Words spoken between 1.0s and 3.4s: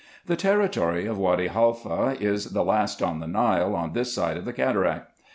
of Wady Haifa is the last on the